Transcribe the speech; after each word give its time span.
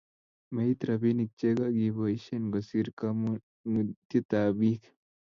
Meit 0.53 0.79
robinik 0.87 1.31
che 1.39 1.49
kakiboisie 1.59 2.35
kosir 2.51 2.87
komonutietab 2.99 4.51
bik 4.59 4.83